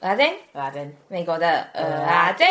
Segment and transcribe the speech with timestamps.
[0.00, 2.46] 阿珍，阿珍，美国的呃阿珍。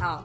[0.00, 0.24] 好，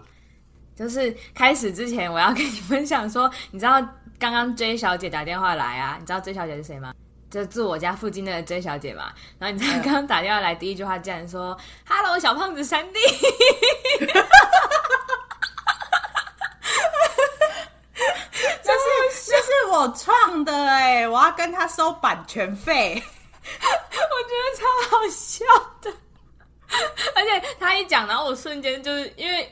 [0.73, 3.81] 就是开始之前，我要跟你分享说，你知道
[4.17, 5.97] 刚刚 J 小姐打电话来啊？
[5.99, 6.93] 你知道 J 小姐是谁吗？
[7.29, 9.11] 就住我家附近的 J 小姐嘛。
[9.39, 11.57] 然后你知道刚刚打电话来第一句话竟然说
[11.87, 12.99] ：“Hello，小胖子三弟。”
[18.63, 25.45] 这是这是我创的哎，我要跟他收版权费，我觉得超好笑
[25.81, 25.91] 的。
[27.15, 29.49] 而且他一讲，然后我瞬间就是因为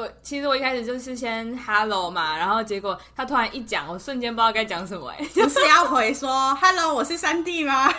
[0.00, 7.92] 我其实我一开始就是先 hello 嘛，然后结果他突然一讲，我瞬间不知道该讲什么哎， 就是要回说 hello，我是三弟吗？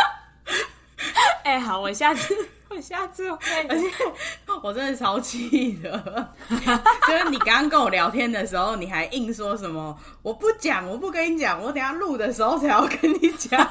[1.44, 2.34] 哎，好，我下次
[2.70, 3.84] 我下次会， 而且
[4.62, 6.32] 我真的超气的，
[7.06, 13.70] 就是你刚刚跟我聊天的时候，你还硬说什么我不讲，我不跟你讲，我等下录的时候才要跟你讲。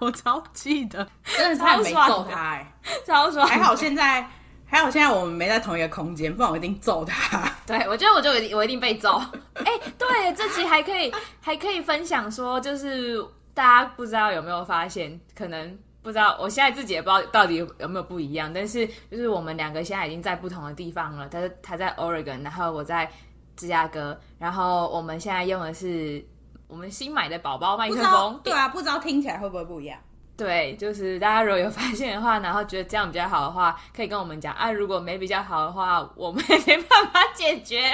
[0.00, 2.74] 我超气的，真的差点没揍他哎，
[3.06, 3.46] 超爽！
[3.46, 4.28] 还好现在
[4.72, 7.46] 还好现在我们没在同一个空间，不然我一定揍他。
[7.66, 9.18] 对，我觉得我就一定我一定被揍。
[9.54, 21.28] 哎、欸，对，这集还可以还可以分享说，就是大家不知道有没有发现，可能不知道，我现在自己也不知道到底有没有不一样，但是就是我们两个现在已经在不同的地方了。
[21.28, 23.12] 他他在 Oregon，然后我在
[23.54, 26.26] 芝加哥，然后我们现在用的是。
[26.68, 29.98] 我们新买的宝宝麦克风，对啊，不知道听起来会不会不一样？
[30.34, 34.72] 对，就是大家如果有发现的话，然后觉得这样比较好的话，可以跟我们讲啊。
[34.72, 37.90] 如果没比较好的话，我们也没办法解决。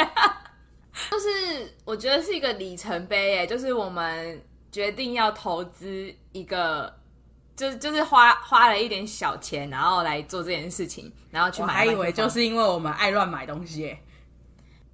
[1.10, 1.28] 就是
[1.84, 6.92] 我觉得是一个里程碑，哎，就是我们决定要投资一个，
[7.54, 11.66] 就是就是花花了一点小钱，然后来做这件事情，然后去买。
[11.66, 13.96] 我还以为就是因为我们爱乱买东西，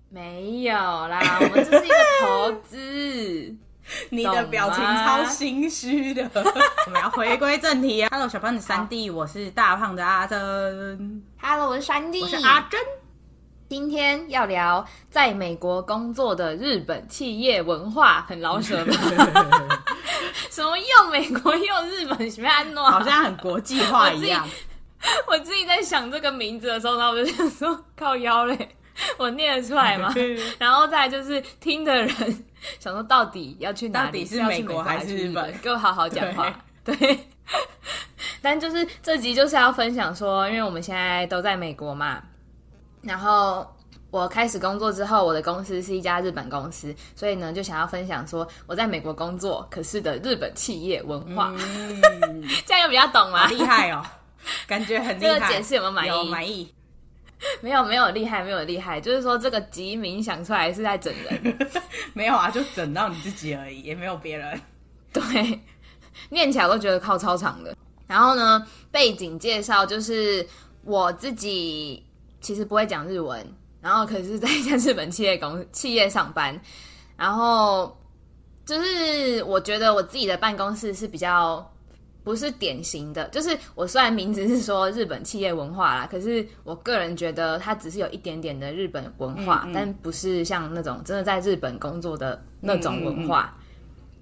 [0.09, 3.57] 没有啦，我们这是一个投资。
[4.11, 6.29] 你的表情超心虚的，
[6.87, 11.23] 我们要回归正题啊！Hello，小胖子三弟，我是大胖的阿珍。
[11.41, 12.81] Hello，我是三弟，我是阿珍。
[13.69, 18.95] 今天要聊在美国工作的日本企业文化，很饶舌吗？
[20.51, 22.85] 什么又美国又日本，什么安诺？
[22.85, 24.49] 好像很国际化一样。
[25.27, 28.77] 我自己在想这个名字的时候，然后我就想说靠腰嘞，
[29.19, 30.15] 我念得出来吗？
[30.59, 32.45] 然后再来就是听的人。
[32.79, 34.25] 想说到底要去哪里？
[34.25, 35.53] 到底是美国还是日本？
[35.59, 36.55] 给我好好讲话。
[36.85, 37.19] 对， 对
[38.43, 42.23] 但就是这集就是要分享说，因为我们现在都在美国嘛。
[43.03, 43.67] 然后
[44.11, 51.53] 我开始工作之后，我的公司是一家日本公司，所以呢就想要分享说我在美国工作可是的日本企业文化。
[51.57, 53.47] 嗯、 这样又比较懂吗？
[53.49, 54.05] 厉害哦，
[54.67, 55.35] 感觉很 厉害。
[55.35, 56.09] 这个解释有没有满意？
[56.09, 56.75] 有满意。
[57.61, 61.59] 没有没有厉害没有厉害，就是说这个吉名想出来是在整人，
[62.15, 64.61] 没有啊，就整到你自己而已，也没有别人。
[65.13, 65.61] 对，
[66.31, 67.77] 念起来都觉得靠超长的。
[68.07, 70.47] 然后呢，背景介绍就是
[70.83, 72.05] 我自己
[72.41, 73.47] 其实不会讲日文，
[73.81, 76.59] 然后可是在一家日本企业公企业上班，
[77.17, 77.97] 然后
[78.65, 81.71] 就是我觉得我自己的办公室是比较。
[82.25, 93.55] 不是典型的，就是我虽然名字是说日本企业文化啦，可是我个人觉得它只是有一点点的日本文化，嗯嗯，但不是像那种真的在日本工作的那种文化。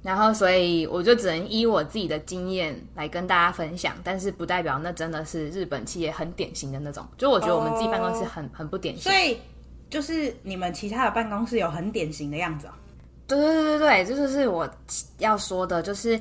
[0.03, 7.07] 然后，所以我就只能依我自己的经验来跟大家分享，但是不代表那真的是日本企业很典型的那种。
[7.17, 9.05] 就我觉得我们自己办公室很、哦、很不典型。
[9.05, 9.39] 所以，
[9.89, 12.77] 就是你们其他的办公室有很典型的样子啊？
[13.29, 14.69] 对对对对对，这就是我
[15.19, 16.21] 要说的，就是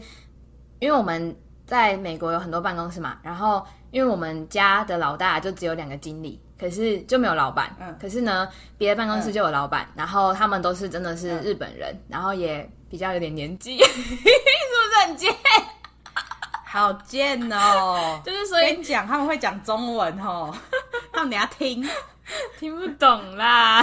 [0.77, 1.35] 因为我们。
[1.71, 7.73] 在美国有很多办公室嘛，然后因为我们家的老大就只有两个经理，可是就没有老板。
[7.79, 8.45] 嗯，可是呢，
[8.77, 15.33] 别的办公室就有老板，嗯，然后他们都是真的是日本人，嗯，然后也比较有点年纪， 是不是很贱？
[16.65, 18.19] 好贱哦！
[18.25, 20.53] 就是所以讲，他们会讲中文哦，
[21.13, 21.81] 他们等下听
[22.59, 23.81] 听不懂啦。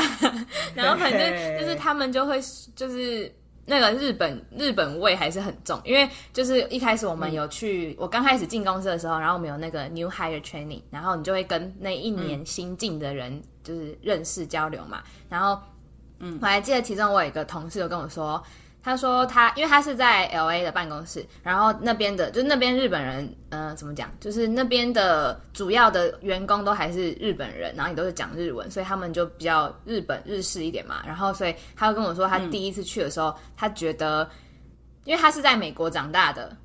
[0.75, 2.39] 然后反正就是他们就会
[2.77, 3.35] 就是。
[3.69, 15.61] 那个日本日本味还是很重，因为就是一开始我们有去，嗯、我刚开始进公司的时候，然后我们有那个 new hire training，然后你就会跟那一年新进的人就是认识交流嘛，然后
[16.19, 18.43] 嗯，我还记得其中我有一个同事有跟我说。
[18.89, 24.11] 他说他，因为他是在 LA 的办公室，然后那边的，就那边日本人，呃，怎么讲？
[24.19, 31.03] 就是那边的主要的员工都还是日本人，然后也都是讲日文，所以他们就比较日本日式一点嘛。
[31.07, 34.27] 然后，所以他就跟我说，他第一次去的时候，他觉得，
[35.05, 36.57] 因为他是在美国长大的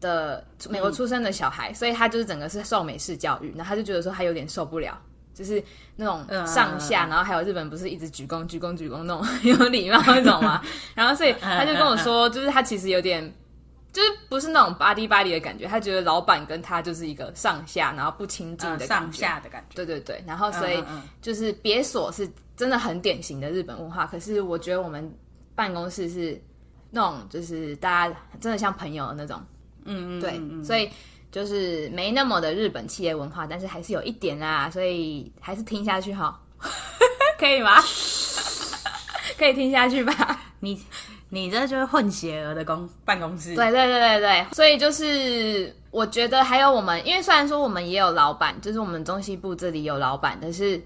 [0.00, 5.00] 的美国出生的小孩，所以他就是整个是受美式教育，然后他就觉得说他有点受不了。
[5.34, 5.62] 就是
[5.96, 10.62] 那种上下，然后还有日本不是一直鞠躬鞠躬鞠躬那种 有礼貌那种吗？
[10.94, 13.32] 然后所以他就跟我说，就是他其实有点。
[13.92, 19.74] 就是不是那种 buddy buddy 的感觉，他觉得老板跟他就是一个上下，然后不亲近的感觉、呃、上下的感觉。
[19.74, 20.80] 对对对，然后所以
[21.20, 25.12] 就是别所是真的很典型的日本文化，可是我觉得我们
[25.56, 26.40] 办公室是
[26.92, 29.44] 那种就是大家真的像朋友的那种，
[29.84, 30.88] 嗯嗯，对，所以
[31.30, 36.40] 就是没那么的日本企业文化，但是还是有一点啦，所以还是听下去哈，
[37.38, 37.82] 可以吗？
[39.38, 40.80] 可以听下去吧，你。
[41.32, 50.82] 你这就是混血儿的公办公室，对对对对对，所以就是我觉得还有我们，因为虽然说我们也有老板，就是我们中西部这里有老板，但是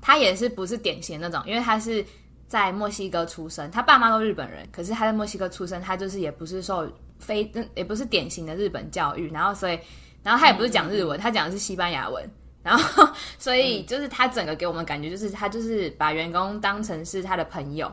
[0.00, 2.02] 他也是不是典型那种，因为他是
[2.48, 6.90] 在墨西哥出生，他爸妈都日本人，可是他在墨西哥出生，他就是也不是受
[7.20, 9.78] 非也不是典型的日本教育，然后所以
[10.22, 12.28] 然后他也不是讲日文，嗯、他讲的是西班牙文，
[12.62, 13.08] 然后
[13.38, 17.92] 所以就是他整个给我们感觉就是他就是把员工当成是他的朋友。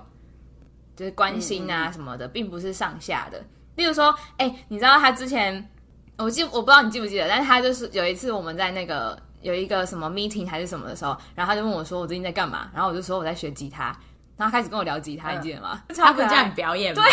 [0.96, 3.40] 就是关心啊什么的，并不是上下的。
[3.76, 5.70] 例如说，哎、欸，你知道他之前，
[6.18, 13.96] 我记我不知道你记不记得，但是他就是有一次我们在那个有一个什么 meeting 还是什么的时候，然后他就问我说我最近在干嘛，然后我就说我在学吉他，
[14.38, 15.81] 然后开始跟我聊吉他，嗯、你记得吗？
[15.95, 17.04] 他不是叫你表演吗？
[17.04, 17.12] 对，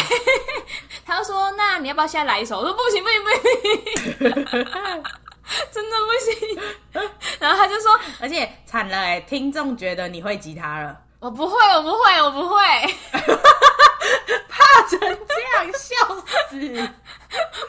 [1.04, 2.58] 他就说那你要不要现在来一首？
[2.58, 3.40] 我说不行不行不行，
[5.72, 6.60] 真的不行。
[7.40, 11.00] 然后他就说，而且惨了哎，听众觉得你会吉他了。
[11.18, 12.56] 我不会，我不会，我不会，
[14.48, 16.16] 怕成这样，笑
[16.50, 16.90] 死！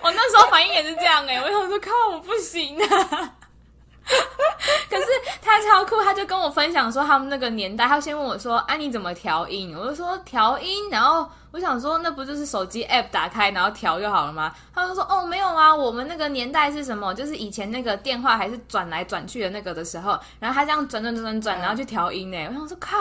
[0.01, 3.33] 我那时候反应也是这样哎、欸，我想说靠，我不行啊。
[4.89, 5.05] 可是
[5.41, 14.53] 他超酷，他就跟我分享说他们那个年代，他先问我说：“啊，你怎么调音？”我就说：“调音。”然后我想说，那不就是手机 app 打开然后调就好了吗？
[14.73, 17.13] 他就说：“哦，没有啊，我们那个年代是什么？
[17.13, 22.97] 就是以前那个电话还是转来转去的那个的时候，然后他这样转转转转转，然后去调音呢。”我想说靠。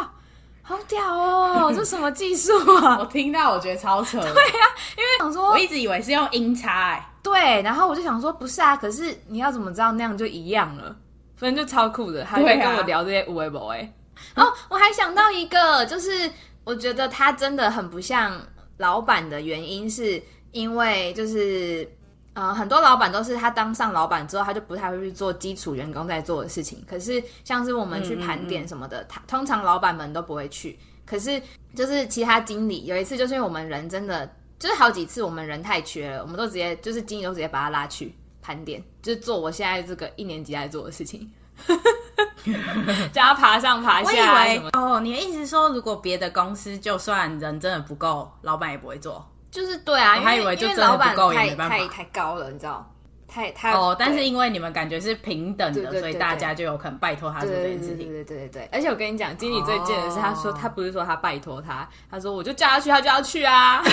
[0.67, 1.71] 好屌哦！
[1.77, 2.51] 这什么技术
[2.83, 2.97] 啊？
[2.99, 4.17] 我听到我觉得超扯。
[4.25, 7.07] 对呀、啊，因为想说，我一直以为是用音叉哎。
[7.25, 10.95] 对，然后我就想说，不是啊，可是你要怎么知道那样就一样了？
[11.35, 13.93] 反正就超酷的，他就跟我聊这些无为博哎。
[14.35, 16.31] 然后我还想到一个，就是
[16.63, 18.41] 我觉得他真的很不像
[18.77, 20.23] 老板的原因，是
[20.53, 21.91] 因为就是。
[22.37, 26.85] 呃，很多老板都是他当上老板之后，他就不太会去做基础员工在做的事情。
[26.85, 30.77] 可是像是我们去盘点什么的，他、嗯嗯嗯、通常老板们都不会去。
[31.07, 31.41] 可是
[31.77, 34.29] 就是其他经理有一次，就是因为我们人真的
[34.59, 41.31] 就是好几次我们人太缺了，我们都直接就是经理都直接把他拉去盘点，就是做我现在这个一年级在做的事情，
[43.13, 44.09] 叫他爬上爬下。
[44.11, 49.27] 我以为哦，你的意思说，如果别的公司就算人真的不够，老板也不会做。
[49.51, 51.77] 就是对啊，我还以为就真的不够，也没办法。
[51.77, 52.94] 太太高了，你知道？
[53.35, 58.07] 太太哦，但是因为你们感觉是平等的，对对对对，所以大家就有可能拜托他做这件事情。
[58.07, 63.83] 对对对对对，而且我跟你讲，经理最贱的是，他说他不是说他拜托他，他说我就叫他去，他就要去啊。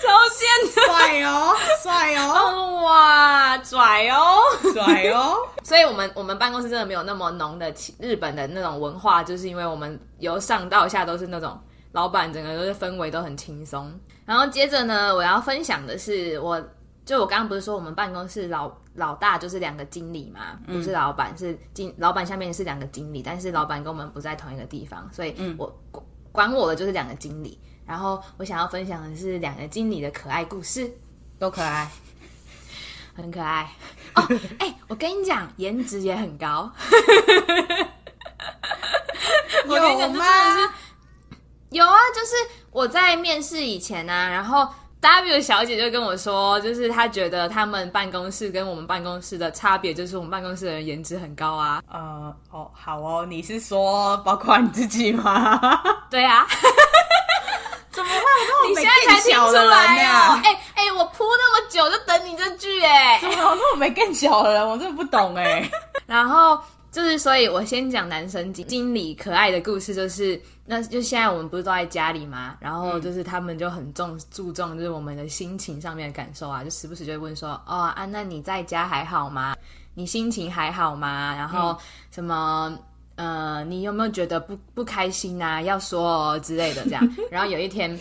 [0.00, 0.08] 超
[0.72, 4.38] 帅哦，帅哦，哇，拽哦，
[4.72, 5.36] 拽哦。
[5.62, 11.60] 所以我们我们办公室真的没有那么浓的日本的那种文化，就是因为我们由上到下都是那种。
[11.92, 13.90] 老板整个都是氛围都很轻松，
[14.28, 16.62] 然后接着呢，我要分享的是我，
[17.06, 25.74] 就我刚刚不是说我们办公室老老大就是两个经理嘛，不是老板，是经老板下面是两个经理，但是老板跟我们不在同一个地方，所以我
[26.30, 27.58] 管我的就是两个经理。
[27.86, 30.92] 然后我想要分享的是两个经理的可爱故事，
[31.38, 31.90] 多可爱，
[33.16, 33.66] 很可爱
[34.14, 34.22] 哦。
[34.60, 36.70] 哎、欸，我跟你讲，颜值也很高。
[39.66, 40.68] 我跟你讲，真的是。
[41.70, 42.34] 有啊，就是
[42.70, 44.66] 我在面试以前呢、啊，然后
[45.00, 51.82] W 小姐就跟我说，就是她觉得他们办公室跟我们办公室的差别，就是我们办公室的人颜值很高啊。
[51.92, 55.60] 呃，哦，好哦，你是说包括你自己吗？
[56.10, 56.46] 对啊。
[57.90, 58.20] 怎么会？
[58.64, 60.40] 我你现在才听出来啊？
[60.44, 63.20] 哎哎、我铺那么久就等你这句哎、欸。
[63.20, 64.66] 怎么那我没更小的人？
[64.66, 65.70] 我真的不懂哎、欸。
[66.06, 66.58] 然后。
[66.98, 72.56] 就是，所以我先讲男生经经理可爱的故事，就是，那就现在我们不是都在家里吗？
[72.58, 79.54] 然后就是他们就很重注重就是我们的心情上面的感受啊，就时不时就会问说，哦啊，那你在家还好吗？
[79.94, 81.32] 你心情还好吗？
[81.36, 81.78] 然后
[82.10, 82.76] 什么，
[83.14, 85.62] 呃，你有没有觉得不不开心啊？
[85.62, 87.14] 要说哦之类的这样。
[87.30, 87.96] 然后有一天，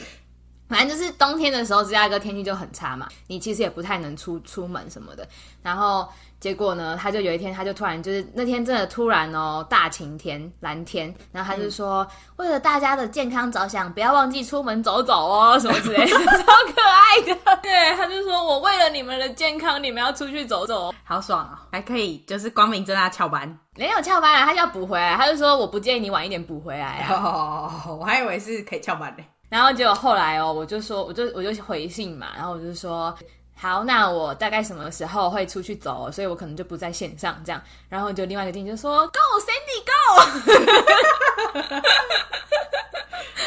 [0.68, 5.28] 反正就是冬天的时候，芝加哥天气就很差嘛，你其实也不太能出出门什么的。
[5.62, 6.10] 然后
[6.48, 17.60] 结果呢，他就有一天，他就突然就是那天真的突然哦，大晴天，蓝天，然后他就说，嗯、为了大家的健康着想，不要忘记出门走走哦，什么之类的， 超可爱的。
[17.62, 27.14] 对，他就说我为了你们的健康，你们要出去走走，好爽哦，还可以就是光明正大翘班，没有翘班啊，他就要补回来，他就说我不建议你晚一点补回来啊。
[27.14, 29.24] 哦，我还以为是可以翘班呢。
[29.50, 33.14] 然后结果后来哦，我就说，我就我就回信嘛，然后我就说，
[33.58, 37.62] 好，那我大概什么时候会出去走，所以我可能就不在线上这样。
[37.90, 40.22] 然后就另外一个经理就说，Go Sandy Go，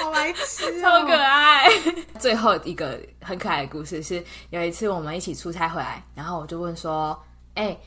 [0.02, 1.70] 好来吃， 超可爱。
[2.18, 7.18] 最后一个很可爱的故事是，有一次我们一起出差回来，然后我就问说，
[7.54, 7.80] 哎、欸，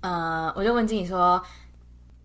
[0.00, 1.40] 呃，我就问经理说，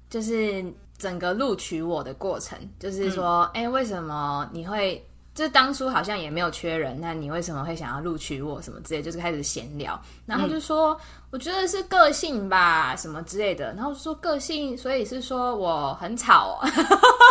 [0.10, 0.66] 就是。
[0.98, 5.07] 整个录取我的过程，就是说，哎、嗯欸，为什么你会？
[5.38, 8.60] 就是当初好像也没有缺人，那你为什么会想要录取我？
[8.60, 10.02] 什么之类，就是开始闲聊。
[10.26, 13.72] 然后就说、嗯，我觉得是个性吧，什么之类的。
[13.76, 16.68] 然后说个性，所以是说我很吵、喔。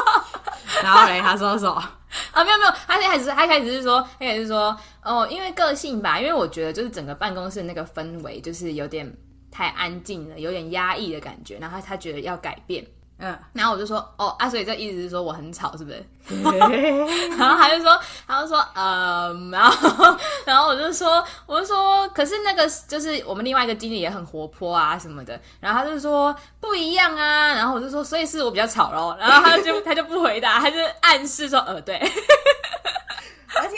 [0.84, 1.82] 然后嘞，他说什么？
[2.30, 9.12] 啊，没有没有，他一开始他开始是说，他开始是说，哦，因为个性吧，因为我觉得就是整个办公室那个氛围就是有点
[9.50, 11.58] 太安静了，有点压抑的感觉。
[11.58, 12.86] 然后他他觉得要改变。
[13.18, 16.04] 嗯，然后我就说，哦啊，所以这意思是说我很吵，是不是？
[17.38, 31.96] 然后他就说，他就说，嗯， 然后，然后我就说，我就说，可是那个就是我们另外一个经理也很活泼啊什么的，然后他就说不一样啊，然后我就说，所以是我比较吵咯，然后他就 他就不回答，他就暗示说，呃，对，
[33.54, 33.76] 而且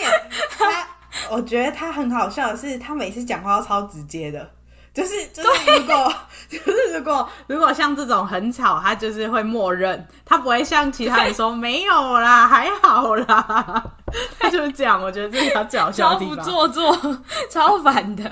[0.58, 0.88] 他，
[1.30, 4.50] 我觉得他很好笑的是，他每次讲话都超直接的。
[4.98, 6.12] 就是就是，如果
[6.48, 13.84] 就是如果如果像这种很吵，他就是会默认，他不会像其他人说没有啦，还好啦，
[14.40, 15.00] 他就是这样。
[15.00, 17.16] 我觉得这是他最好笑的地方，超不做作，
[17.48, 18.28] 超烦的。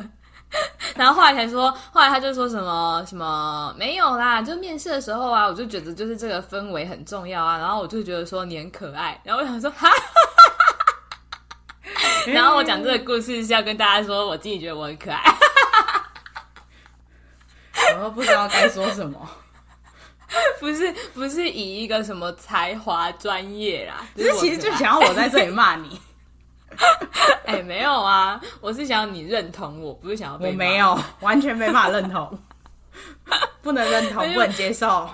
[0.96, 7.56] 然后后来才说，后来他就说什么什么没有啦，就面试的时候啊，我就觉得就是这个氛围很重要啊。
[7.58, 9.88] 然后我就觉得说你很可爱，然后我想说哈，
[12.26, 15.22] 然后我讲这个故事是要跟大家说，我自己觉得我很可爱。
[17.94, 19.28] 我都不知道该说什么，
[20.58, 26.00] 不是不是以一个什么才华专业啦，只是其实就想要我在这里骂你。
[27.46, 30.48] 哎、欸，没有啊，我是想要你认同我，不是想要被。
[30.48, 32.38] 我没有，完全没办法认同，
[33.62, 35.08] 不能认同，不能接受。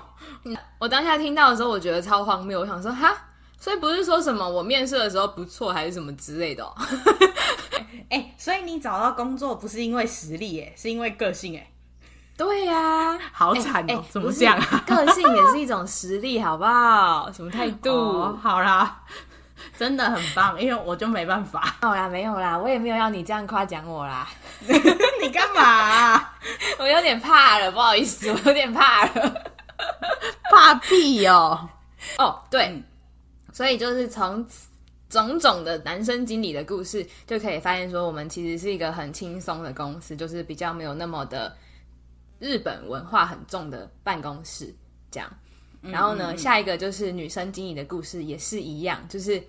[0.81, 2.61] 我当下听到的时候，我觉得超荒谬。
[2.61, 3.14] 我想说，哈，
[3.61, 6.75] 所以不是说什么我面试的时候不错，还是什么之类的、哦？
[8.11, 11.71] 哎、欸，所以你找到工作不是因为实力、欸，哎，是因为个性、欸，哎。
[12.37, 14.05] 对呀、啊，好惨哦、喔欸！
[14.11, 14.83] 怎么这样啊？
[14.87, 17.31] 个性也是一种实力，好不好？
[17.33, 18.39] 什么态度、 哦？
[18.43, 19.01] 好啦，
[19.79, 21.77] 真的很棒，因为我就没办法。
[21.83, 24.27] 好啦，没有啦，我也没有要你这样夸奖我啦。
[25.23, 26.35] 你干嘛、啊？
[26.81, 29.45] 我有点怕了，不好意思，我有点怕了。
[30.51, 31.69] 怕屁哦！
[32.19, 32.83] 哦，对，
[33.53, 34.45] 所以就是从
[35.09, 41.55] 种种的男生经理的故事，就可以发现说，我们其实是一个很轻松的公司，就是比较没有那么的。
[42.43, 44.75] 日本文化很重的办公室，
[45.13, 45.33] 这样。
[45.81, 49.41] 然后呢，下一个就是女生经营的故事，也是一样，就是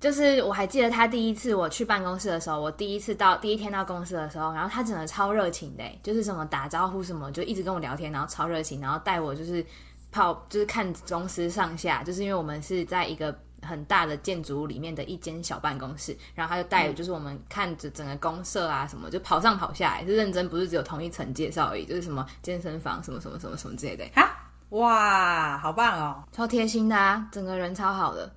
[0.00, 9.64] 就是我还记得她第一次我去办公室的时候，我第一次到第一天到公司的时候，然后她真的超热情的，就是什么打招呼什么，就一直跟我聊天，然后超热情，然后带我就是
[10.10, 13.38] 跑，就是看公司上下，就是因为我们是在一个。
[13.62, 24.04] 很大的建筑物里面的一间小办公室，然后他就带着，就是我们看着整个公社啊什么，就跑上跑下来，是认真，不是只有同一层介绍而已，就是什么健身房什么什么什么什么之类的。
[24.14, 24.30] 哈，
[24.70, 28.32] 哇，好棒哦，超贴心的啊，整个人超好的。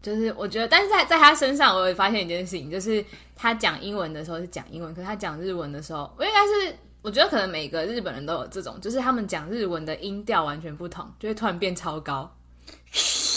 [0.00, 3.04] 就是我觉得，但是在在他身上，我也发现一件事情，就是
[3.36, 12.28] 他讲英文的时候是讲英文，可是他讲日文的时候，我应该是我觉得可能每个日本人都有这种，就是他们讲日文的音调完全不同，就会突然变超高。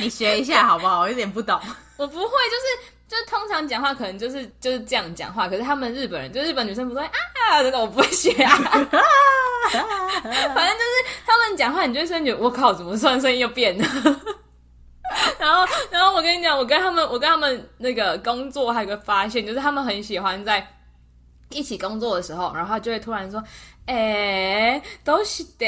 [0.00, 1.00] 你学一下好不好？
[1.00, 1.60] 我有点不懂。
[1.96, 8.56] 我不会，就是就是通常讲话可能就是就是这样讲话，可是他们日本人，就日本女生不会啊，真的我不会学啊。
[8.56, 8.70] 反
[9.72, 13.84] 正就是他们讲话，你就会觉得我靠，怎么突然声音又变了？
[15.38, 20.66] 然后然后我跟你讲，我跟他们我跟他们那个工作还有个发现，就是他们很喜欢在
[21.50, 23.42] 一起工作的时候，然后就会突然说，
[23.86, 25.66] 哎、欸，都是的，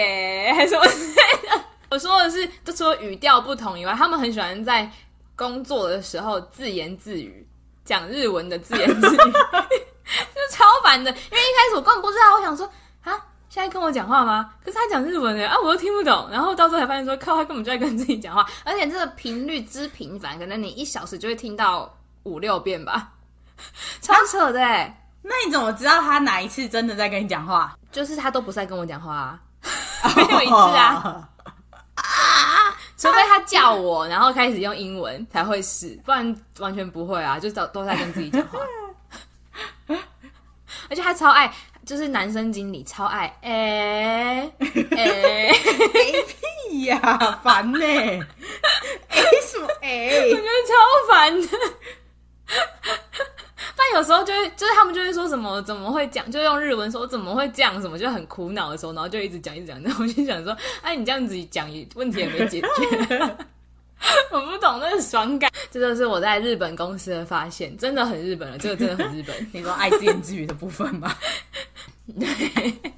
[0.54, 1.16] 还是什么之类
[1.48, 1.64] 的。
[1.92, 4.90] 我说的是，就除了语调不同以外，他们很喜欢在
[5.36, 7.46] 工作的时候自言自语，
[7.84, 11.10] 讲日文的自言自语， 就超烦的。
[11.10, 12.66] 因为一开始我根本不知道，我想说
[13.02, 13.12] 啊，
[13.50, 14.54] 现在跟我讲话吗？
[14.64, 16.26] 可是他讲日文的啊，我又听不懂。
[16.32, 23.12] 然后到时候才发现说，靠，他根本就在跟自己讲话，而且这个频率之频繁，可能你一小时就会听到五六遍吧，
[24.00, 24.60] 超扯的。
[25.24, 27.76] 那你怎么知道他哪一次真的在跟你讲话？
[27.92, 29.40] 就是他都不是在跟我讲话啊，
[30.16, 31.28] 没有一次啊。
[33.08, 33.12] 啊！
[33.12, 38.58] 除非他叫我，然后开始用英文才会是，不然完全不会啊，就都都在跟自己讲话。
[40.88, 41.52] 而且他超爱。
[41.84, 45.50] 就是男生经理超爱 哎哎
[46.70, 47.84] 屁呀，烦呢！
[47.84, 50.06] 哎什么哎？
[50.14, 50.72] 我觉得超
[51.10, 51.48] 烦的。
[53.92, 59.78] 但有时候就会，就是他们就会说什么怎么会讲，就用日文说怎么会这样，什么就很苦恼的时候，然后就一直讲一直讲。
[59.82, 62.68] 然后我就想说，哎，你这样子讲，问题也没解决。
[64.32, 68.56] 我不懂那个爽感，这就是我在日本公司的发现，真的很日本了。
[68.56, 69.36] 这个真的很日本。
[69.52, 71.14] 你说爱自言自语的部分吗？
[72.18, 72.92] 对，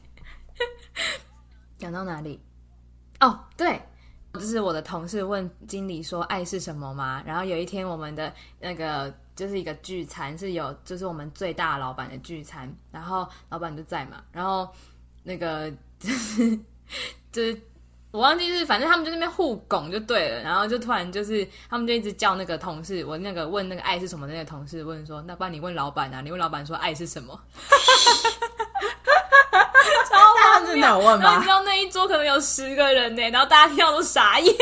[1.76, 2.40] 讲到哪里？
[3.20, 3.80] 哦、oh，对，
[4.32, 7.22] 就是我的同事问经理说爱是什么吗？
[7.26, 14.68] 然后有一天我们的那个就是一个聚餐，是有就是我们最大老板的聚餐，然后老板就在嘛，然后
[15.22, 16.58] 那个就是
[17.32, 17.60] 就是。
[18.10, 26.20] 我忘记是，反正他们就那边互拱就对了，然后就突然就是他们就一直叫那个同事，我那个问那个爱是什么的那个同事问说，那不然你问老板啊？
[26.20, 27.36] 你问老板说爱是什么？
[30.08, 30.70] 超荒谬！
[30.70, 31.24] 真的有问吗？
[31.24, 34.54] 然后你知道那一桌可能有十个人呢，然后大家听到都傻眼。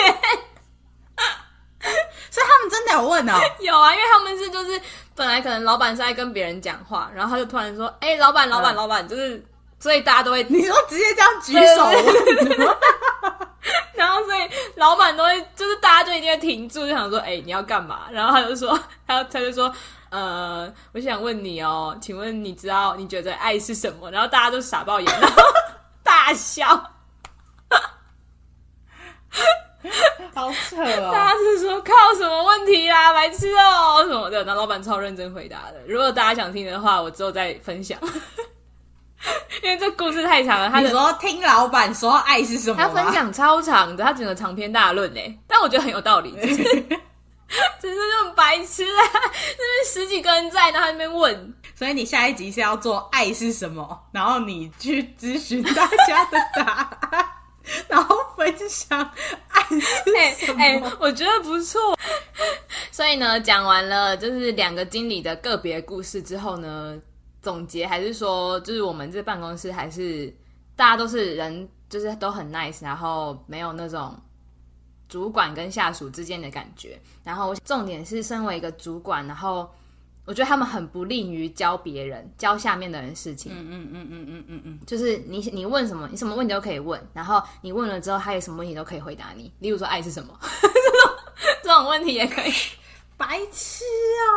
[2.92, 3.32] 有问哦？
[3.60, 4.80] 有啊，因为他们是就是
[5.14, 9.44] 本来可能老板是在跟别人讲话，然后他就突然说，哎、欸，老板，老板，老板，就是。
[9.78, 11.90] 所以大家都会，你说直接这样举手，
[13.94, 18.02] 然后所以老板都会，就是大家就一定会停住，就想说，哎、欸，你要干嘛？
[18.12, 19.74] 然后他就说，他他就说，
[20.10, 24.08] 呃，我想问你哦，请问你知道你觉得爱是什么？
[24.12, 25.42] 然后大家都傻爆眼，然后
[26.04, 26.92] 大笑，
[30.34, 31.10] 好扯哦！
[31.12, 33.12] 大家是说靠什么问题啊？
[33.12, 34.42] 白痴哦什么的？
[34.44, 35.80] 那老板超认真回答的。
[35.86, 37.98] 如果大家想听的话，我之后再分享。
[39.62, 42.82] 因为这故事太长了，他说听老板说爱是什么？
[42.82, 46.62] 他分享超长的，他整个长篇大论呢，但我觉得很有道理，只是
[47.80, 49.02] 只是就很白痴啊！
[49.12, 53.96] 那边十几个人在，然后那边问，所以你下一集是要做爱是什么？
[54.10, 57.24] 然后你去咨询大家的答案，
[57.88, 58.18] 然后
[58.50, 59.10] 分享
[59.48, 60.60] 爱是什么？
[60.60, 61.96] 哎、欸欸，我觉得不错。
[62.90, 67.00] 所以呢，讲完了就是两个经理的个别故事之后呢。
[67.42, 70.32] 总结还是说，就是我们这办公室还是
[70.76, 74.16] 大家都是人，就是都很 nice，然后没有那种
[75.08, 76.96] 主管跟下属之间的感觉。
[77.24, 79.68] 然后重点是，身为一个主管，然后
[80.24, 83.52] 我觉得他们很不利于教别人、教下面的人事情。
[83.52, 89.52] 嗯嗯嗯嗯嗯嗯嗯，就是你你问什么，你什么问题都可以问，然后你问了之后，他有什么问题都可以回答你。
[89.58, 90.38] 例如说，爱是什么？
[90.60, 91.16] 这 种
[91.64, 92.52] 这种问题也可以。
[93.16, 93.84] 白痴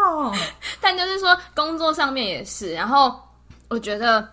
[0.06, 0.32] 哦！
[0.80, 2.72] 但就是说，工作上面也是。
[2.74, 3.20] 然后
[3.68, 4.28] 我觉得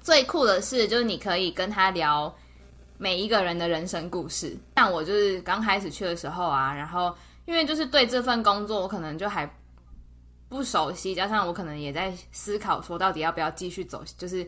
[0.00, 2.34] 最酷的是，就是你可以跟他聊
[2.96, 4.56] 每一个人的人生故事。
[4.76, 9.44] 像我就是刚开始去的时候啊，然后因为就是对这份工作我可能就还
[10.54, 14.46] 不熟悉，加上我可能也在思考说到底要不要继续走，就是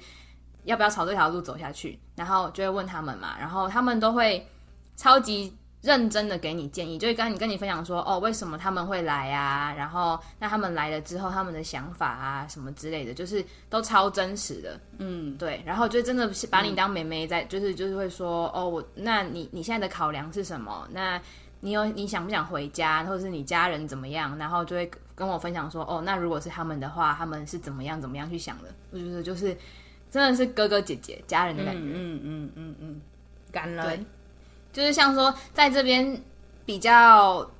[0.64, 1.98] 要不要朝这条路走下去。
[2.14, 4.46] 然后就会问他们嘛，然后他们都会
[4.96, 5.54] 超级。
[5.82, 9.72] 认真的给你建议，就会跟你跟你分享说，哦，为什么他们会来啊？
[9.72, 14.80] 然后那他们来了之后，他们的想法啊，什么之类的，就是都超真实的。
[14.98, 15.62] 嗯，对。
[15.64, 20.88] 然后就真的是把你当妹妹在，嗯、就是就是会说，哦，我那你你现在的考量是什么？
[20.90, 21.20] 那
[21.60, 24.36] 你有你想不想回家，或者是你家人怎么样？
[24.38, 28.72] 然后就会跟我分享说，哦，那如果是他们的话，他们是怎么样怎么样去想的？
[28.92, 29.56] 我觉得就是
[30.10, 31.80] 真的是哥哥姐姐家人的感觉。
[31.80, 33.00] 嗯嗯嗯嗯，
[33.50, 34.06] 感人。
[34.72, 36.22] 就是像说，在这边
[36.66, 37.50] 比较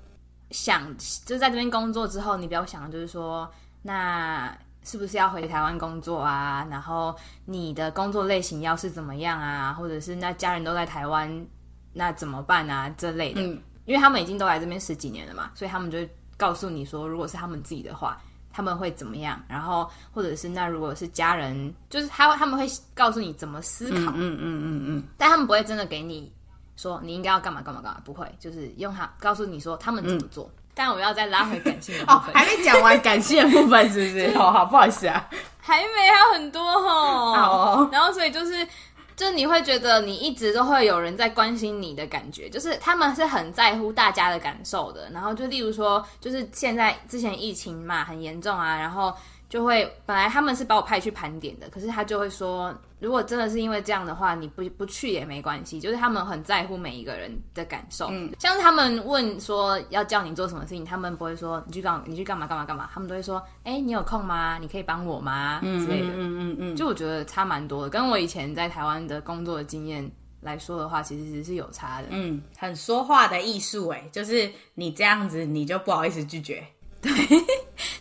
[0.51, 3.51] 想，就是在这边工作之后，你比较想的，就是说，
[3.83, 6.67] 那是不是要回台湾工作啊？
[6.71, 7.17] 然后
[7.47, 9.73] 你的工作类型要是怎么样啊？
[9.73, 11.47] 或者是那家人都在台湾，
[11.95, 12.95] 那怎么办啊？
[12.99, 18.21] 这类的，嗯，因为他们已经都来这边十几年了嘛，所以他们就会告诉你说，如果是他们自己的话，
[18.53, 19.41] 他们会怎么样？
[19.49, 26.33] 然后或者是那如果是家人，就是他他们会告诉你怎么思考，嗯嗯嗯嗯嗯，但他们不会真的给你。
[26.79, 30.45] 说你应该要干嘛干嘛干嘛，不会，就是用他告诉你说他们怎么做。
[30.45, 34.37] 嗯、但我要再拉回感性的部分，哦、 还没讲完感性的部分，是不是？
[34.37, 35.27] 好 好，不好意思啊，
[35.59, 37.35] 还没，还有很多哦。
[37.35, 38.69] 好哦，然后所以就是，
[39.17, 45.09] 就你会觉得你一直都会有人在关心你的感觉，就是他们是很在乎大家的感受的。
[45.11, 49.13] 然后就例如说，就是现在之前疫情嘛很严重啊，然后
[49.49, 52.73] 就会本来他们是把我派去盘点的，可是他就会说。
[53.07, 55.79] 如果真的是因为这样的话，你不不去也没关系。
[55.79, 58.09] 就是他们很在乎每一个人的感受。
[58.11, 64.59] 嗯，像是他们问说要叫你做什么事情，他们不会说你去干你去干嘛干嘛干嘛，他们都会说，哎、欸，你有空吗？
[64.61, 65.61] 你可以帮我吗？
[65.63, 66.09] 之类的。
[66.09, 66.77] 嗯嗯嗯嗯，嗯。
[66.77, 72.09] 就我觉得差蛮多的，跟我以前在台湾的工作的经验来说的话，其实是有差的。
[72.11, 76.67] 嗯，很说话的艺术，哎，就是你这样子，你就不好意思拒绝。
[77.01, 77.13] 对，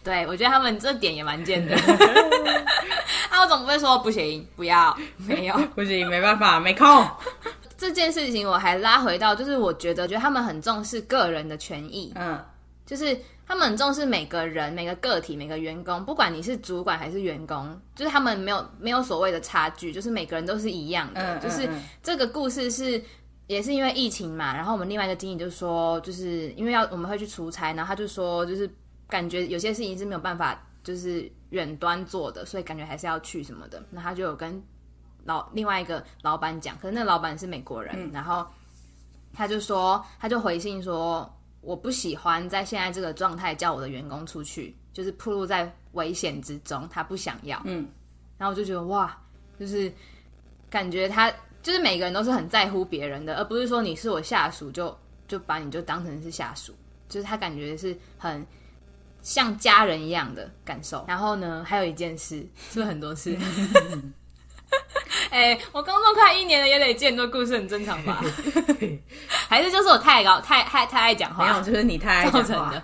[0.03, 1.77] 对我觉得他们这点也蛮贱的。
[3.45, 6.87] 啊，我总不会说不行，不要， 没有，不行，没办法，没空。
[7.77, 12.11] 这件事情我还拉回到，就是我觉得，觉得他们很重视个人的权益。
[12.15, 12.43] 嗯，
[12.85, 21.21] 就是他们很重视每个人、每个个体、每个员工，不管你是主管还是员工，就是他们没有没有所谓的差距，就是每个人都是一样的。
[21.21, 21.69] 嗯，就是
[22.01, 23.01] 这个故事是
[23.47, 28.69] 也是因为疫情嘛，然后我们另外一个经理就说，就是因为要我们会去出差，然后他就说，就是。
[29.07, 33.83] 感觉有些事情是没有办法，就是远端做的，所以感觉还是要去什么的。
[33.89, 34.63] 那他就有跟
[35.23, 38.45] 老另外一个老板讲，可是那老板是美国人，嗯，然后
[39.33, 41.27] 他就说，他就回信说，
[41.61, 47.59] 我不喜欢在现在这个状态叫我的员工出去，就是暴露在危险之中，他不想要。
[47.65, 47.89] 嗯，
[48.37, 49.19] 然后我就觉得哇，
[49.59, 49.91] 就是
[50.69, 54.95] 感觉他就是每个人都是很在乎别人的，而不是说你是我下属就
[55.27, 56.75] 就把你就当成是下属，
[57.09, 58.45] 就是他感觉是很。
[59.25, 61.03] 像家人一样的感受。
[61.07, 62.37] 然后呢，还有一件事，
[62.69, 63.35] 是不是很多事？
[65.31, 68.23] 哎、欸，我工作快一年了，也得见多故事，很正常吧？
[69.49, 71.45] 还是就是我太高，太太太爱讲话？
[71.45, 72.83] 没有，就是你太爱讲话的。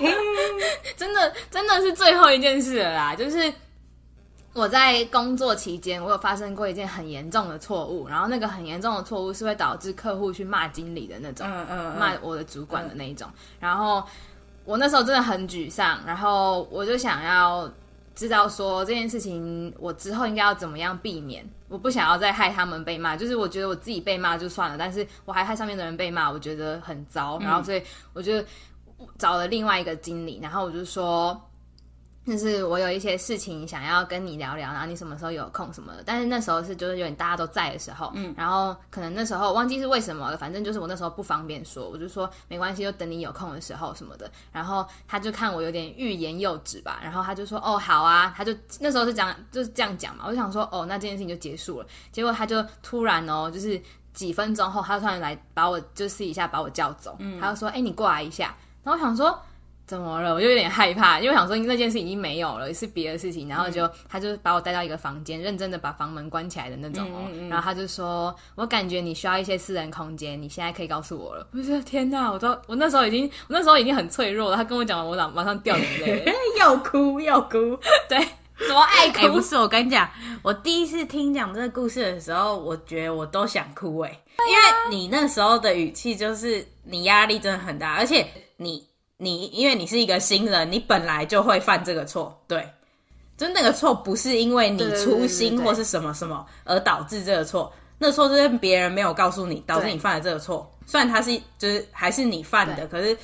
[0.96, 3.52] 真的真的是最后一件事了啦，就是
[4.52, 14.04] 我在工作期间，我有发生过一件很严重的错误，然后那个很严重的错误是会导致客户去骂经理的那种，嗯嗯，骂我的主管的那一种，嗯、然后。
[14.64, 17.70] 我那时候真的很沮丧，然后我就想要
[18.14, 28.42] 知道说这件事情我之后应该要怎么样避免，我不想要再害他们被骂，就是我觉得我自己被骂就算了，但是我还害上面的人被骂，我觉得很糟，然后所以我就
[29.18, 31.40] 找了另外一个经理，然后我就说。
[32.26, 36.02] 就是我有一些事情想要跟你聊聊，然后你什么时候有空什么的。
[36.06, 44.30] 但是那时候是就是有点大家都在的时候，嗯，然后可能那时候忘记是为什么了，反正就是我那时候不方便说，我就说没关系，就等你有空的时候什么的。
[44.50, 51.86] 然后他就看我有点欲言又止吧，然后他就说哦好啊，他就那时候是讲就是这样讲嘛，我就想说哦那这件事情就结束了。
[52.10, 53.78] 结果他就突然哦，就是
[54.14, 59.38] 几分钟后，他突然来把我就私底下把我叫走，嗯，他就说哎你过来一下，然后我想说。
[59.86, 60.32] 怎么了？
[60.32, 63.46] 我就有点害怕，因为我想说那件事已经没有了，是别的事情。
[63.48, 67.24] 然后就、嗯、他就把我带到一个房间，认真的把房门关起来的那种哦。
[67.26, 72.32] 嗯嗯嗯，然后他就说：“我感觉你需要一些私人空间，你现在可以告诉我了。”我说：“天哪！
[72.32, 77.78] 我都我那时候已经我那时候已经很脆弱了。”他跟我讲完，我马马上掉眼泪，要 哭要哭。
[78.08, 78.18] 对，
[78.66, 79.18] 怎么爱哭？
[79.18, 80.08] 欸、不是我跟你讲，
[80.42, 88.82] 我第一次听讲这个故事的时候，我觉得我都想哭哎、啊，因为你那时候的语气就是你压力真的很大，而且你。
[89.24, 92.68] 你因为你是一个新人，你本来就会犯这个错，对，
[93.36, 100.70] 就那个错不是因为你粗心或是什么什么而导致这个错，那错是别人没有告诉你，导致你犯了这个错。
[100.86, 103.16] 虽然他是就是还是你犯的，可是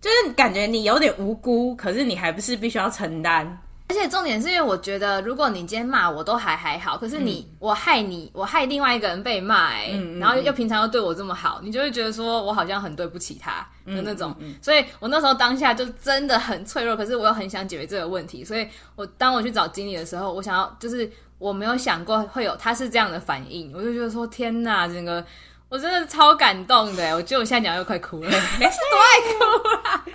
[0.00, 3.60] 就是感觉你有点无辜，可是你还不是必须要承担。
[3.90, 14.30] 而且重点是因为我觉得，如果你今天骂我都还还好，可是你、嗯、我害你，我害另外一个人被骂、欸，哎、嗯，然后又平常又对我这么好，你就会觉得说我好像很对不起他的那种。
[14.38, 25.24] 嗯嗯嗯、所以我那时候当下就真的很脆弱，可是我又很想解决这个问题，所以我当我去找经理的时候，我想要就是我没有想过会有他是这样的反应，我就觉得说天哪，整个
[25.68, 30.06] 我真的超感动的，我觉得我现在讲又快哭了，没 事，多爱哭啊。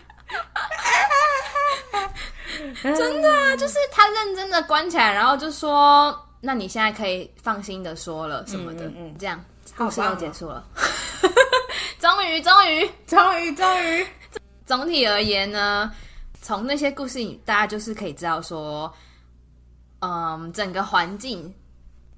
[2.81, 9.43] 真的啊，就是他认真的关起来，然后就说：“那你现在可以放心的说了什么的。”嗯，嗯，这样
[9.77, 10.63] 故事又结束了，
[11.99, 14.07] 终于，终于，终于，终于。
[14.65, 15.91] 总体而言呢，
[16.41, 18.91] 从那些故事里，大家就是可以知道说，
[19.99, 21.53] 嗯，整个环境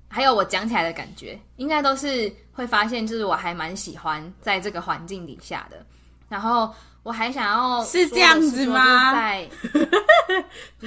[0.07, 5.85] 还有我讲起来的感觉，应该都是会发现，就是我还蛮喜欢在这个环境底下的，
[6.29, 6.73] 然后。
[7.03, 9.13] 我还想要是这样子吗？
[9.13, 9.86] 在不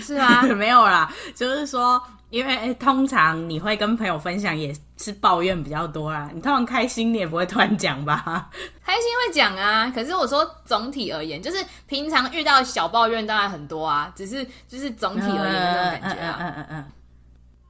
[0.00, 0.42] 是吗？
[0.56, 6.30] 没有啦，就是说，因为通常你会跟朋友分享，也是抱怨比较多啦。
[6.34, 8.48] 你通常开心，你也不会突然讲吧？
[8.84, 16.36] 开心会讲啊，可是我说总体而言，就是平常遇到小抱怨当然很多啊，只是就是总体而言的那种感觉啊。
[16.40, 16.54] 嗯嗯嗯。
[16.56, 16.84] 嗯嗯嗯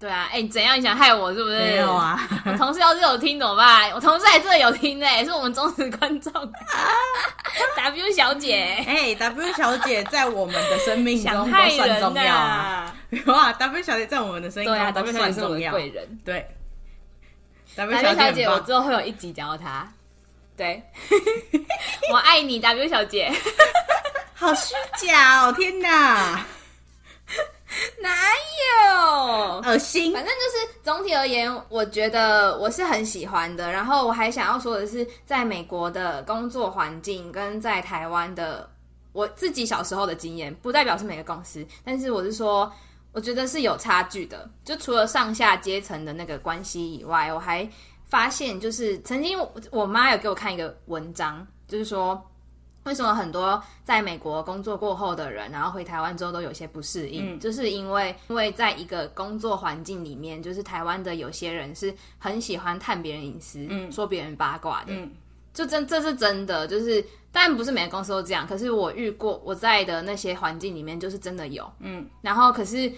[0.01, 0.79] 对啊，哎，怎样？
[0.79, 1.59] 你想害我是不是？
[1.59, 3.91] 没有啊， 我同事要是有听怎么办？
[3.93, 6.33] 我同事还真的有听呢，是我们忠实观众。
[7.77, 12.95] W 小姐，哎，W 小姐在我们的生命中都算重要啊。
[13.27, 15.73] 哇，W 小姐在我们的生命中都算重要。
[15.73, 16.47] 贵人，对。
[17.77, 19.87] W 小姐，我之后会有一集讲到她。
[20.57, 20.83] 对，
[22.13, 23.31] 我爱你，W 小姐。
[24.35, 25.53] 好虚假哦！
[25.53, 26.45] 天哪，
[28.03, 28.11] 哪
[28.97, 29.61] 有？
[29.65, 30.13] 恶心。
[30.13, 33.71] 反正就是总体而言，我觉得我是很喜欢的。
[33.71, 38.69] 然后我还想要说的是，在美国的工作环境跟在台湾的
[39.13, 42.71] 我自己小时候的经验，不代表是每个公司，但是我是说，
[43.13, 44.49] 我觉得是有差距的。
[44.65, 47.69] 就除了上下阶层的那个关系以外，我还
[48.07, 49.39] 发现，就是曾经
[49.71, 52.21] 我妈有给我看一个文章，就是说。
[52.85, 57.37] 为什么很多在美国工作过后的人，然后回台湾之后都有些不适应？
[57.37, 65.13] 嗯、就是因为因为在一个工作环境里面，就是台湾的有些人是很喜欢探别人隐私，嗯、说别人八卦的，嗯、
[65.53, 66.67] 就真这是真的。
[66.67, 71.71] 就是当然不是每个公司都这样，可是我遇过我在的那些环境里面，就是真的有。
[71.81, 72.91] 嗯，然后可是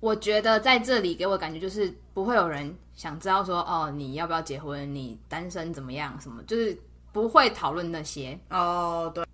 [0.00, 4.94] 我觉得在这里给我感觉就是不会有人想知道说哦，你要不要结婚？
[4.94, 6.18] 你单身怎么样？
[6.18, 6.74] 什么就是。
[7.22, 9.24] 不会讨论那些哦，oh, 对，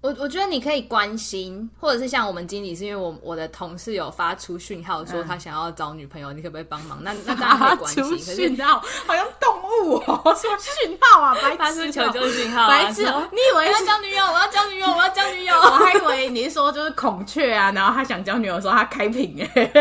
[0.00, 7.02] 我我觉得你可以关心，或者是像我们经理，是因为我我的同事有发出讯号说他想要找女朋友，嗯、你可不可以帮忙？
[7.02, 8.18] 那 那大家可以关心。
[8.18, 14.24] 讯号好像动物哦，说讯号啊，白痴，发出求救讯号，白痴，你以为要交女友？
[14.24, 15.54] 我要交女友，我要交女友。
[15.56, 19.64] 我还以为你是说就是孔雀啊，然后他想交女友的时候他开屏哎，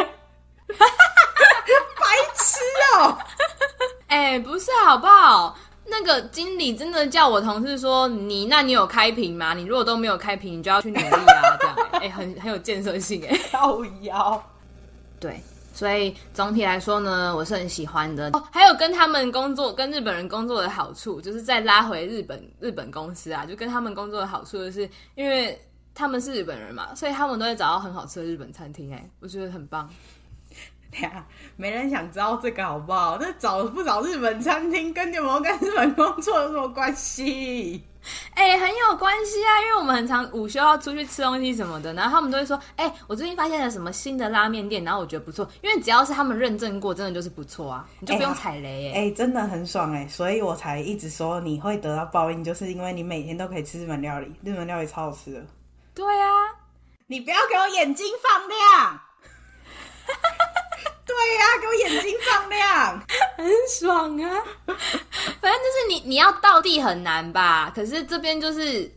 [0.74, 2.60] 白痴
[2.98, 3.18] 哦，
[4.08, 5.56] 哎，不是好不好？
[5.98, 9.54] 那个经理真的叫我同事说你，那你有开屏吗？
[9.54, 14.44] 你如果都没有开屏，你就要去努力啊，这样哎、欸， 很很有建设性哎，靠腰。
[15.20, 15.40] 对，
[15.74, 18.30] 所以总体来说呢，我是很喜欢的。
[18.34, 25.58] 哦，还有跟他们工作，跟日本人工作的好处，就是再拉回日本日本公司啊，就跟他们工作的好处就是，因为
[25.94, 29.90] 他们是日本人嘛，所以他们都会找到很好吃的日本餐厅，哎，我觉得很棒。
[31.02, 33.18] 呀，没人想知道这个好不好？
[33.20, 37.84] 那找不找日本餐厅，跟你有没有跟日本工作有什么关系？
[38.36, 55.44] 哎、欸，很有关系啊，因为我们很常午休要出去吃东西什么的，然后他们都会说：“哎、欸，我最近发现了什么新的拉面店，然后我觉得不错。”因为只要是他们认证过，真的就是不错啊，你就不用踩雷哎、欸，哎、欸，真的很爽哎，所以我才一直说你会得到报应，就是因为你每天都可以吃日本料理，日本料理超好吃的。
[55.96, 56.30] 对啊，
[57.08, 59.02] 你不要给我眼睛放亮。
[61.06, 63.00] 对呀、啊，给我眼睛放亮，
[63.38, 64.44] 很爽啊！
[64.66, 67.72] 反正就是你，你要倒地很难吧？
[67.74, 68.92] 可是这边就是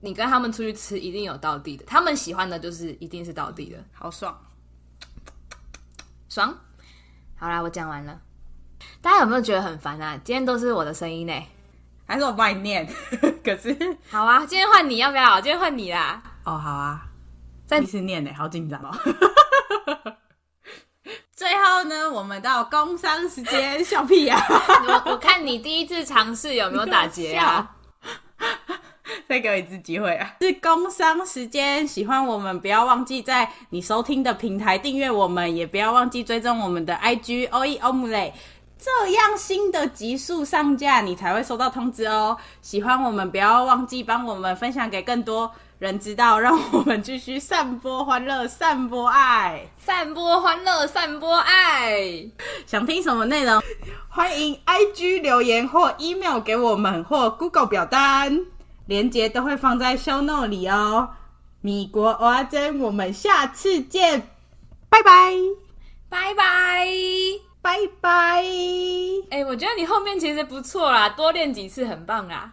[0.00, 1.84] 你跟他们出去吃，一定有倒地的。
[1.84, 4.36] 他们喜欢的就是一定是倒地的，好爽，
[6.28, 6.56] 爽！
[7.36, 8.20] 好啦，我讲完了。
[9.02, 10.18] 大家有没有觉得很烦啊？
[10.22, 11.34] 今天都是我的声音呢，
[12.06, 12.86] 还是我帮你念？
[13.42, 13.76] 可是
[14.08, 15.40] 好啊，今天换你要不要？
[15.40, 16.22] 今天换你啦！
[16.44, 17.08] 哦，好啊，
[17.66, 18.96] 再一次念呢，好紧张哦。
[21.40, 25.02] 最后呢，我们到工商时间，笑屁呀、啊！
[25.06, 27.76] 我我看你第一次尝试有没有打结啊？
[29.26, 30.36] 再给我一次机会啊！
[30.42, 38.32] 是工商时间，喜欢我们不要忘记在你收听的平台订阅我们，也不要忘记追踪我们的 IG OE Omelette，
[38.78, 42.36] 这样新的集数上架你才会收到通知哦。
[42.60, 45.50] 喜欢我们不要忘记帮我们分享给更多。
[45.80, 52.22] 人知道，让我们继续散播欢乐，散播爱，散播欢乐，散播爱。
[52.66, 53.62] 想听什么内容？
[54.10, 58.44] 欢迎 IG 留言或 email 给我们，或 Google 表单，
[58.84, 61.08] 连接都会放在 show note 里哦。
[61.62, 64.28] 米国蚵仔煎，我们下次见，
[64.90, 65.32] 拜拜，
[66.10, 66.86] 拜拜，
[67.62, 68.44] 拜拜。
[69.30, 72.52] 哎，我觉得你后面其实不错啦，多练几次很棒啦。